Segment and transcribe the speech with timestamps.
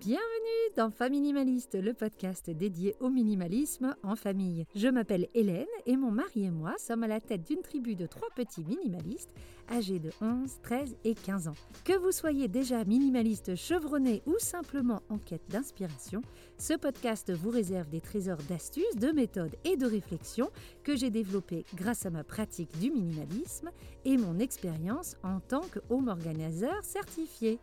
[0.00, 4.64] Bienvenue dans Faminimaliste, le podcast dédié au minimalisme en famille.
[4.76, 8.06] Je m'appelle Hélène et mon mari et moi sommes à la tête d'une tribu de
[8.06, 9.34] trois petits minimalistes
[9.68, 11.54] âgés de 11, 13 et 15 ans.
[11.84, 16.22] Que vous soyez déjà minimaliste chevronné ou simplement en quête d'inspiration,
[16.58, 20.50] ce podcast vous réserve des trésors d'astuces, de méthodes et de réflexions
[20.84, 23.70] que j'ai développés grâce à ma pratique du minimalisme
[24.04, 27.58] et mon expérience en tant que home organizer certifié.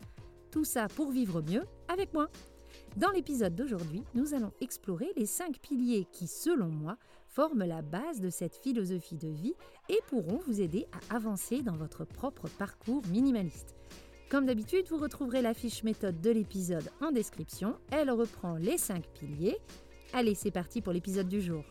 [0.56, 2.30] Tout ça pour vivre mieux avec moi.
[2.96, 6.96] Dans l'épisode d'aujourd'hui, nous allons explorer les cinq piliers qui, selon moi,
[7.28, 9.52] forment la base de cette philosophie de vie
[9.90, 13.74] et pourront vous aider à avancer dans votre propre parcours minimaliste.
[14.30, 17.76] Comme d'habitude, vous retrouverez la fiche méthode de l'épisode en description.
[17.90, 19.58] Elle reprend les cinq piliers.
[20.14, 21.64] Allez, c'est parti pour l'épisode du jour.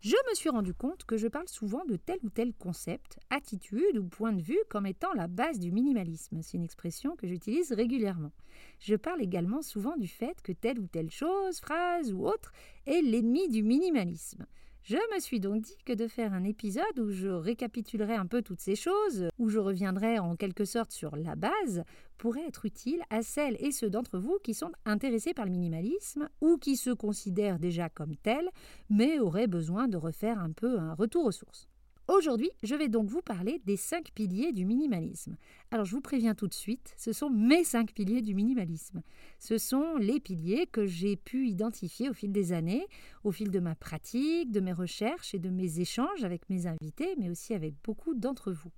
[0.00, 3.98] Je me suis rendu compte que je parle souvent de tel ou tel concept, attitude
[3.98, 6.40] ou point de vue comme étant la base du minimalisme.
[6.40, 8.30] C'est une expression que j'utilise régulièrement.
[8.78, 12.52] Je parle également souvent du fait que telle ou telle chose, phrase ou autre
[12.86, 14.46] est l'ennemi du minimalisme.
[14.88, 18.40] Je me suis donc dit que de faire un épisode où je récapitulerai un peu
[18.40, 21.84] toutes ces choses, où je reviendrai en quelque sorte sur la base,
[22.16, 26.30] pourrait être utile à celles et ceux d'entre vous qui sont intéressés par le minimalisme
[26.40, 28.48] ou qui se considèrent déjà comme tels,
[28.88, 31.68] mais auraient besoin de refaire un peu un retour aux sources.
[32.08, 35.36] Aujourd'hui, je vais donc vous parler des cinq piliers du minimalisme.
[35.70, 39.02] Alors je vous préviens tout de suite, ce sont mes cinq piliers du minimalisme.
[39.38, 42.86] Ce sont les piliers que j'ai pu identifier au fil des années,
[43.24, 47.14] au fil de ma pratique, de mes recherches et de mes échanges avec mes invités,
[47.18, 48.72] mais aussi avec beaucoup d'entre vous.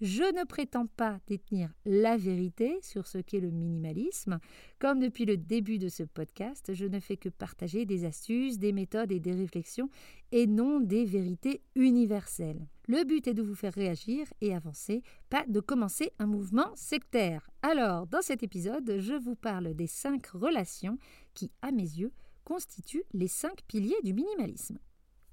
[0.00, 4.38] Je ne prétends pas détenir la vérité sur ce qu'est le minimalisme.
[4.78, 8.72] Comme depuis le début de ce podcast, je ne fais que partager des astuces, des
[8.72, 9.90] méthodes et des réflexions
[10.32, 12.66] et non des vérités universelles.
[12.88, 17.50] Le but est de vous faire réagir et avancer, pas de commencer un mouvement sectaire.
[17.60, 20.96] Alors, dans cet épisode, je vous parle des cinq relations
[21.34, 22.12] qui, à mes yeux,
[22.44, 24.78] constituent les cinq piliers du minimalisme.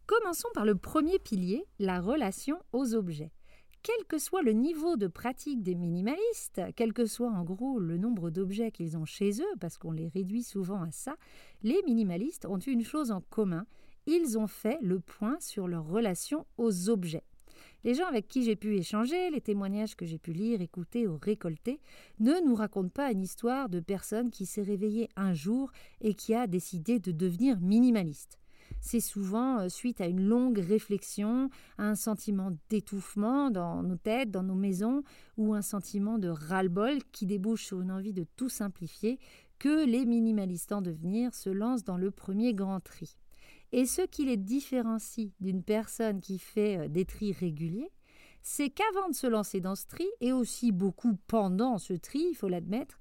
[0.08, 3.32] Commençons par le premier pilier, la relation aux objets
[3.84, 7.98] quel que soit le niveau de pratique des minimalistes, quel que soit en gros le
[7.98, 11.16] nombre d'objets qu'ils ont chez eux, parce qu'on les réduit souvent à ça,
[11.64, 13.66] les minimalistes ont une chose en commun,
[14.06, 17.24] ils ont fait le point sur leur relation aux objets.
[17.84, 21.18] Les gens avec qui j'ai pu échanger, les témoignages que j'ai pu lire, écouter ou
[21.18, 21.80] récolter,
[22.20, 25.72] ne nous racontent pas une histoire de personne qui s'est réveillée un jour
[26.02, 28.38] et qui a décidé de devenir minimaliste
[28.80, 34.32] c'est souvent euh, suite à une longue réflexion, à un sentiment d'étouffement dans nos têtes,
[34.32, 35.04] dans nos maisons,
[35.38, 39.20] ou un sentiment de ras-le-bol qui débouche sur une envie de tout simplifier,
[39.60, 43.18] que les minimalistes en devenir se lancent dans le premier grand tri.
[43.72, 47.92] Et ce qui les différencie d'une personne qui fait euh, des tris réguliers,
[48.42, 52.36] c'est qu'avant de se lancer dans ce tri, et aussi beaucoup pendant ce tri, il
[52.36, 52.98] faut l'admettre,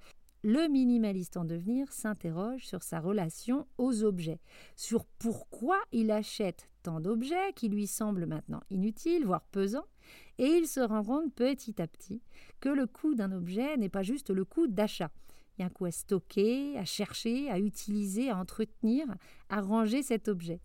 [0.46, 4.38] le minimaliste en devenir s'interroge sur sa relation aux objets,
[4.76, 9.88] sur pourquoi il achète tant d'objets qui lui semblent maintenant inutiles, voire pesants,
[10.38, 12.22] et il se rend compte petit à petit
[12.60, 15.10] que le coût d'un objet n'est pas juste le coût d'achat.
[15.58, 19.04] Il y a un coût à stocker, à chercher, à utiliser, à entretenir,
[19.48, 20.60] à ranger cet objet.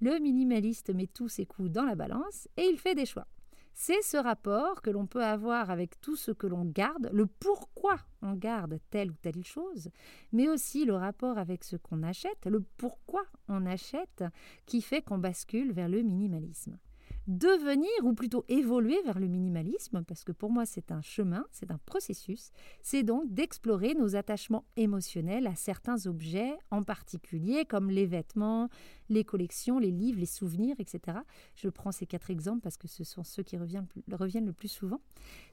[0.00, 3.28] Le minimaliste met tous ses coûts dans la balance et il fait des choix.
[3.82, 7.96] C'est ce rapport que l'on peut avoir avec tout ce que l'on garde, le pourquoi
[8.20, 9.88] on garde telle ou telle chose,
[10.32, 14.22] mais aussi le rapport avec ce qu'on achète, le pourquoi on achète,
[14.66, 16.76] qui fait qu'on bascule vers le minimalisme
[17.38, 21.70] devenir ou plutôt évoluer vers le minimalisme, parce que pour moi c'est un chemin, c'est
[21.70, 22.50] un processus,
[22.82, 28.68] c'est donc d'explorer nos attachements émotionnels à certains objets en particulier, comme les vêtements,
[29.08, 31.18] les collections, les livres, les souvenirs, etc.
[31.54, 33.86] Je prends ces quatre exemples parce que ce sont ceux qui reviennent,
[34.46, 35.00] le plus souvent.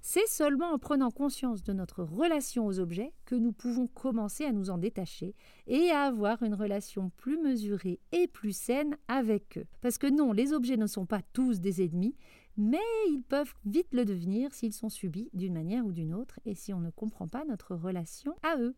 [0.01, 4.51] C'est seulement en prenant conscience de notre relation aux objets que nous pouvons commencer à
[4.51, 5.35] nous en détacher
[5.67, 9.65] et à avoir une relation plus mesurée et plus saine avec eux.
[9.81, 12.15] Parce que non, les objets ne sont pas tous des ennemis,
[12.57, 12.77] mais
[13.09, 16.73] ils peuvent vite le devenir s'ils sont subis d'une manière ou d'une autre et si
[16.73, 18.75] on ne comprend pas notre relation à eux.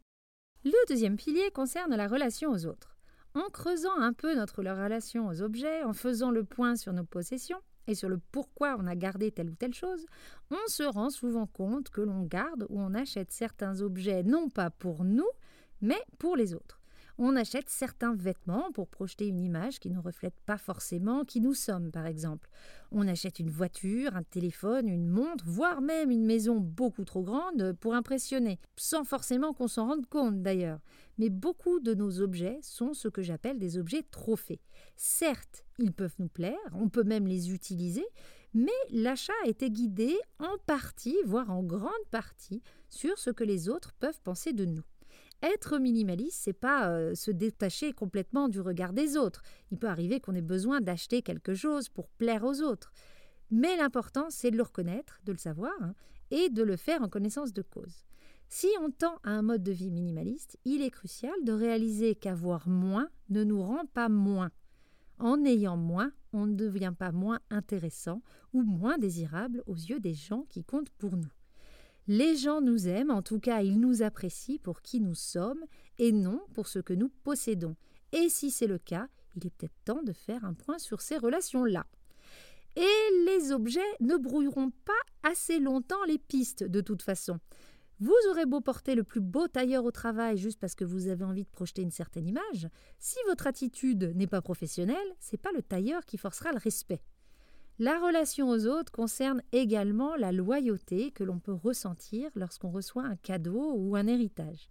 [0.65, 2.97] Le deuxième pilier concerne la relation aux autres.
[3.33, 7.61] En creusant un peu notre relation aux objets, en faisant le point sur nos possessions
[7.87, 10.05] et sur le pourquoi on a gardé telle ou telle chose,
[10.51, 14.69] on se rend souvent compte que l'on garde ou on achète certains objets non pas
[14.69, 15.29] pour nous,
[15.81, 16.78] mais pour les autres
[17.21, 21.53] on achète certains vêtements pour projeter une image qui ne reflète pas forcément qui nous
[21.53, 22.49] sommes, par exemple.
[22.91, 27.73] On achète une voiture, un téléphone, une montre, voire même une maison beaucoup trop grande
[27.81, 30.79] pour impressionner, sans forcément qu'on s'en rende compte d'ailleurs.
[31.17, 34.61] Mais beaucoup de nos objets sont ce que j'appelle des objets trophées.
[34.95, 38.05] Certes, ils peuvent nous plaire, on peut même les utiliser,
[38.53, 43.91] mais l'achat était guidé en partie, voire en grande partie, sur ce que les autres
[43.99, 44.85] peuvent penser de nous.
[45.41, 49.41] Être minimaliste, c'est pas euh, se détacher complètement du regard des autres.
[49.71, 52.91] Il peut arriver qu'on ait besoin d'acheter quelque chose pour plaire aux autres.
[53.49, 55.95] Mais l'important, c'est de le reconnaître, de le savoir, hein,
[56.29, 58.05] et de le faire en connaissance de cause.
[58.49, 62.67] Si on tend à un mode de vie minimaliste, il est crucial de réaliser qu'avoir
[62.67, 64.51] moins ne nous rend pas moins.
[65.19, 68.21] En ayant moins, on ne devient pas moins intéressant
[68.53, 71.31] ou moins désirable aux yeux des gens qui comptent pour nous.
[72.11, 75.63] Les gens nous aiment, en tout cas ils nous apprécient pour qui nous sommes
[75.99, 77.75] et non pour ce que nous possédons.
[78.13, 81.17] Et si c'est le cas, il est peut-être temps de faire un point sur ces
[81.17, 81.85] relations-là.
[82.75, 87.39] Et les objets ne brouilleront pas assez longtemps les pistes de toute façon.
[87.99, 91.25] Vous aurez beau porter le plus beau tailleur au travail juste parce que vous avez
[91.25, 95.61] envie de projeter une certaine image, si votre attitude n'est pas professionnelle, c'est pas le
[95.61, 97.03] tailleur qui forcera le respect.
[97.81, 103.15] La relation aux autres concerne également la loyauté que l'on peut ressentir lorsqu'on reçoit un
[103.15, 104.69] cadeau ou un héritage.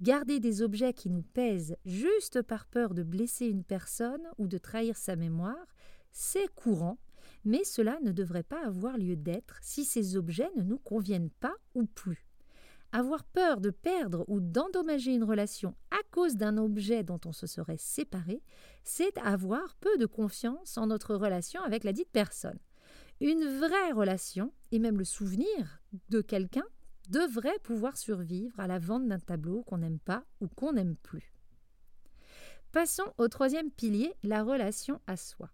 [0.00, 4.58] Garder des objets qui nous pèsent juste par peur de blesser une personne ou de
[4.58, 5.76] trahir sa mémoire,
[6.10, 6.98] c'est courant,
[7.44, 11.54] mais cela ne devrait pas avoir lieu d'être si ces objets ne nous conviennent pas
[11.76, 12.29] ou plus.
[12.92, 17.46] Avoir peur de perdre ou d'endommager une relation à cause d'un objet dont on se
[17.46, 18.42] serait séparé,
[18.82, 22.58] c'est avoir peu de confiance en notre relation avec la dite personne.
[23.20, 26.64] Une vraie relation, et même le souvenir de quelqu'un,
[27.08, 31.32] devrait pouvoir survivre à la vente d'un tableau qu'on n'aime pas ou qu'on n'aime plus.
[32.72, 35.50] Passons au troisième pilier, la relation à soi.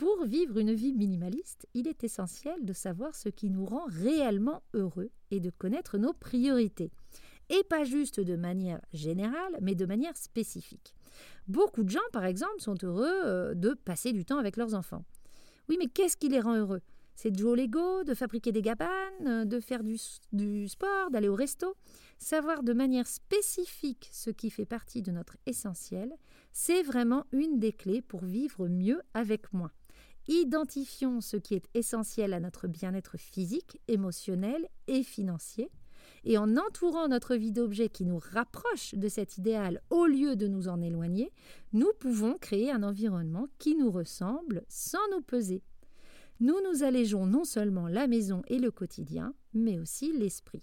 [0.00, 4.62] Pour vivre une vie minimaliste, il est essentiel de savoir ce qui nous rend réellement
[4.72, 6.90] heureux et de connaître nos priorités.
[7.50, 10.94] Et pas juste de manière générale, mais de manière spécifique.
[11.48, 15.04] Beaucoup de gens, par exemple, sont heureux euh, de passer du temps avec leurs enfants.
[15.68, 16.80] Oui, mais qu'est-ce qui les rend heureux?
[17.14, 18.88] C'est de jouer au Lego, de fabriquer des gabanes,
[19.26, 19.98] euh, de faire du,
[20.32, 21.76] du sport, d'aller au resto?
[22.18, 26.10] Savoir de manière spécifique ce qui fait partie de notre essentiel,
[26.54, 29.72] c'est vraiment une des clés pour vivre mieux avec moins.
[30.30, 35.72] Identifions ce qui est essentiel à notre bien-être physique, émotionnel et financier,
[36.22, 40.46] et en entourant notre vie d'objets qui nous rapprochent de cet idéal au lieu de
[40.46, 41.32] nous en éloigner,
[41.72, 45.64] nous pouvons créer un environnement qui nous ressemble sans nous peser.
[46.38, 50.62] Nous nous allégeons non seulement la maison et le quotidien, mais aussi l'esprit.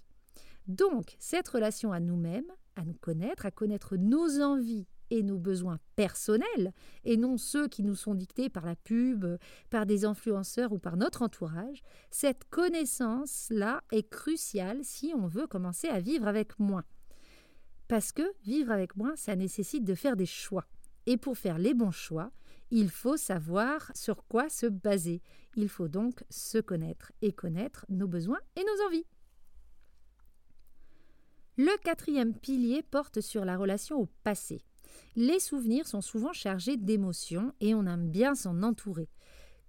[0.66, 5.78] Donc, cette relation à nous-mêmes, à nous connaître, à connaître nos envies et nos besoins
[5.96, 6.72] personnels,
[7.04, 9.26] et non ceux qui nous sont dictés par la pub,
[9.70, 15.88] par des influenceurs ou par notre entourage, cette connaissance-là est cruciale si on veut commencer
[15.88, 16.84] à vivre avec moins.
[17.88, 20.66] Parce que vivre avec moins, ça nécessite de faire des choix.
[21.06, 22.30] Et pour faire les bons choix,
[22.70, 25.22] il faut savoir sur quoi se baser.
[25.56, 29.06] Il faut donc se connaître et connaître nos besoins et nos envies.
[31.56, 34.62] Le quatrième pilier porte sur la relation au passé.
[35.16, 39.08] Les souvenirs sont souvent chargés d'émotions et on aime bien s'en entourer.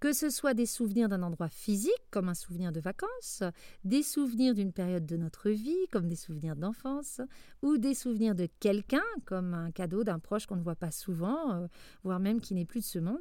[0.00, 3.42] Que ce soit des souvenirs d'un endroit physique, comme un souvenir de vacances,
[3.84, 7.20] des souvenirs d'une période de notre vie, comme des souvenirs d'enfance,
[7.60, 11.52] ou des souvenirs de quelqu'un, comme un cadeau d'un proche qu'on ne voit pas souvent,
[11.52, 11.66] euh,
[12.02, 13.20] voire même qui n'est plus de ce monde.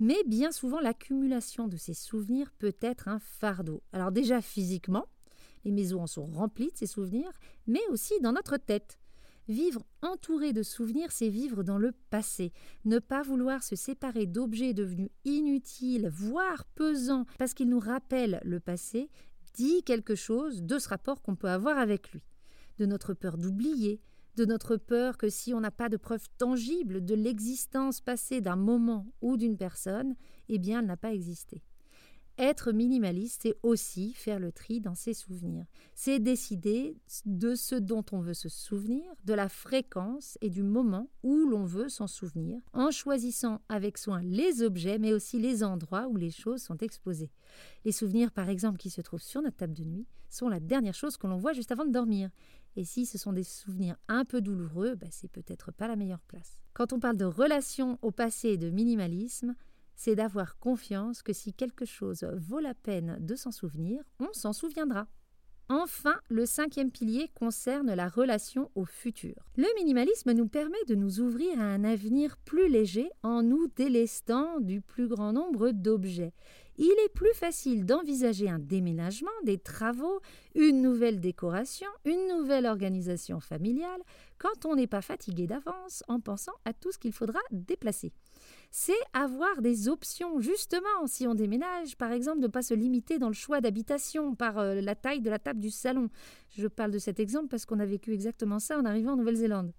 [0.00, 3.82] Mais bien souvent, l'accumulation de ces souvenirs peut être un fardeau.
[3.94, 5.06] Alors déjà physiquement,
[5.64, 7.32] les maisons en sont remplies de ces souvenirs,
[7.66, 8.98] mais aussi dans notre tête.
[9.48, 12.52] Vivre entouré de souvenirs, c'est vivre dans le passé.
[12.84, 18.60] Ne pas vouloir se séparer d'objets devenus inutiles, voire pesants, parce qu'ils nous rappellent le
[18.60, 19.08] passé,
[19.54, 22.22] dit quelque chose de ce rapport qu'on peut avoir avec lui.
[22.76, 24.02] De notre peur d'oublier,
[24.36, 28.54] de notre peur que si on n'a pas de preuves tangibles de l'existence passée d'un
[28.54, 30.14] moment ou d'une personne,
[30.50, 31.62] eh bien elle n'a pas existé.
[32.38, 35.66] Être minimaliste, c'est aussi faire le tri dans ses souvenirs.
[35.96, 41.10] C'est décider de ce dont on veut se souvenir, de la fréquence et du moment
[41.24, 46.06] où l'on veut s'en souvenir, en choisissant avec soin les objets, mais aussi les endroits
[46.06, 47.32] où les choses sont exposées.
[47.84, 50.94] Les souvenirs, par exemple, qui se trouvent sur notre table de nuit, sont la dernière
[50.94, 52.30] chose que l'on voit juste avant de dormir.
[52.76, 56.20] Et si ce sont des souvenirs un peu douloureux, ben, c'est peut-être pas la meilleure
[56.20, 56.56] place.
[56.72, 59.56] Quand on parle de relation au passé et de minimalisme,
[59.98, 64.52] c'est d'avoir confiance que si quelque chose vaut la peine de s'en souvenir, on s'en
[64.52, 65.08] souviendra.
[65.68, 69.34] Enfin, le cinquième pilier concerne la relation au futur.
[69.56, 74.60] Le minimalisme nous permet de nous ouvrir à un avenir plus léger en nous délestant
[74.60, 76.32] du plus grand nombre d'objets.
[76.80, 80.20] Il est plus facile d'envisager un déménagement, des travaux,
[80.54, 84.00] une nouvelle décoration, une nouvelle organisation familiale,
[84.38, 88.12] quand on n'est pas fatigué d'avance en pensant à tout ce qu'il faudra déplacer.
[88.70, 93.28] c'est avoir des options, justement, si on déménage, par exemple, ne pas se limiter dans
[93.28, 96.10] le choix d'habitation par euh, la taille de la table du salon.
[96.56, 99.72] Je parle de cet exemple parce qu'on a vécu exactement ça en arrivant en Nouvelle-Zélande.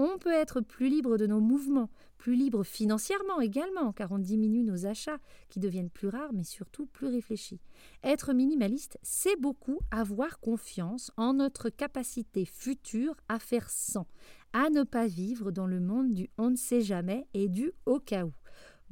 [0.00, 4.62] On peut être plus libre de nos mouvements, plus libre financièrement également, car on diminue
[4.62, 7.60] nos achats qui deviennent plus rares, mais surtout plus réfléchis.
[8.04, 14.06] Être minimaliste, c'est beaucoup avoir confiance en notre capacité future à faire sans,
[14.52, 17.98] à ne pas vivre dans le monde du on ne sait jamais et du au
[17.98, 18.32] cas où.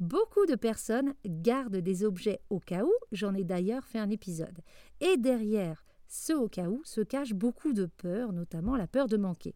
[0.01, 4.59] Beaucoup de personnes gardent des objets au cas où, j'en ai d'ailleurs fait un épisode.
[4.99, 9.17] Et derrière ce au cas où se cache beaucoup de peur, notamment la peur de
[9.17, 9.55] manquer.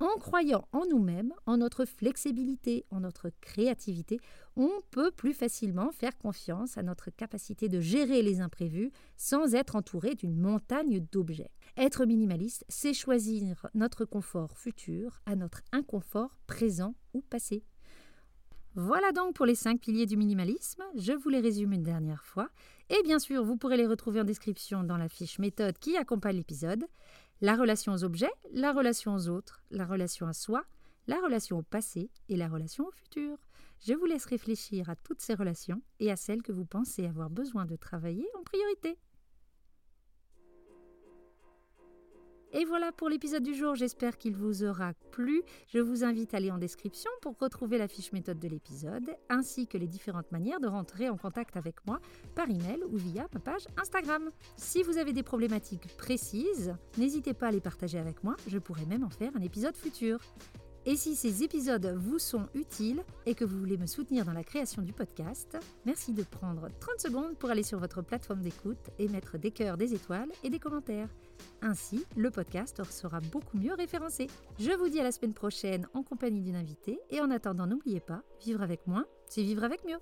[0.00, 4.18] En croyant en nous-mêmes, en notre flexibilité, en notre créativité,
[4.56, 9.76] on peut plus facilement faire confiance à notre capacité de gérer les imprévus sans être
[9.76, 11.52] entouré d'une montagne d'objets.
[11.76, 17.62] Être minimaliste, c'est choisir notre confort futur à notre inconfort présent ou passé.
[18.76, 20.82] Voilà donc pour les cinq piliers du minimalisme.
[20.96, 22.48] Je vous les résume une dernière fois.
[22.90, 26.36] Et bien sûr, vous pourrez les retrouver en description dans la fiche méthode qui accompagne
[26.38, 26.84] l'épisode
[27.44, 30.64] la relation aux objets, la relation aux autres, la relation à soi,
[31.06, 33.36] la relation au passé et la relation au futur.
[33.86, 37.28] Je vous laisse réfléchir à toutes ces relations et à celles que vous pensez avoir
[37.28, 38.96] besoin de travailler en priorité.
[42.56, 45.42] Et voilà pour l'épisode du jour, j'espère qu'il vous aura plu.
[45.66, 49.66] Je vous invite à aller en description pour retrouver la fiche méthode de l'épisode, ainsi
[49.66, 51.98] que les différentes manières de rentrer en contact avec moi
[52.36, 54.28] par email ou via ma page Instagram.
[54.56, 58.86] Si vous avez des problématiques précises, n'hésitez pas à les partager avec moi, je pourrais
[58.86, 60.20] même en faire un épisode futur.
[60.86, 64.44] Et si ces épisodes vous sont utiles et que vous voulez me soutenir dans la
[64.44, 69.08] création du podcast, merci de prendre 30 secondes pour aller sur votre plateforme d'écoute et
[69.08, 71.08] mettre des cœurs, des étoiles et des commentaires.
[71.62, 74.26] Ainsi, le podcast sera beaucoup mieux référencé.
[74.58, 78.00] Je vous dis à la semaine prochaine en compagnie d'une invitée et en attendant, n'oubliez
[78.00, 79.98] pas, vivre avec moins, c'est vivre avec mieux.